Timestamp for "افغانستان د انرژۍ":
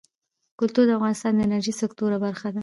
0.97-1.73